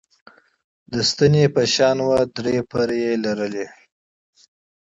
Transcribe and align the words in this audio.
د 0.93 0.95
ستنې 1.09 1.45
په 1.55 1.61
شان 1.73 1.97
وه 2.05 2.17
او 2.23 2.29
درې 2.37 2.57
پرې 2.71 2.97
یي 3.05 3.15
لرلې. 3.25 3.65